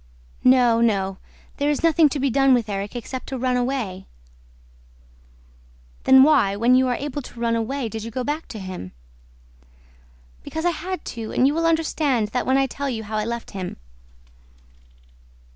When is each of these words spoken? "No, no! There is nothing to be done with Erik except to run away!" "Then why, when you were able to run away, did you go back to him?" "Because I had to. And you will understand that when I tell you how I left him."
"No, 0.43 0.81
no! 0.81 1.19
There 1.57 1.69
is 1.69 1.83
nothing 1.83 2.09
to 2.09 2.19
be 2.19 2.31
done 2.31 2.55
with 2.55 2.69
Erik 2.69 2.95
except 2.95 3.27
to 3.27 3.37
run 3.37 3.55
away!" 3.55 4.07
"Then 6.05 6.23
why, 6.23 6.55
when 6.55 6.73
you 6.73 6.85
were 6.85 6.95
able 6.95 7.21
to 7.21 7.39
run 7.39 7.55
away, 7.55 7.87
did 7.87 8.03
you 8.03 8.09
go 8.09 8.23
back 8.23 8.47
to 8.47 8.57
him?" 8.57 8.93
"Because 10.41 10.65
I 10.65 10.71
had 10.71 11.05
to. 11.05 11.31
And 11.31 11.45
you 11.45 11.53
will 11.53 11.67
understand 11.67 12.29
that 12.29 12.47
when 12.47 12.57
I 12.57 12.65
tell 12.65 12.89
you 12.89 13.03
how 13.03 13.15
I 13.17 13.25
left 13.25 13.51
him." 13.51 13.77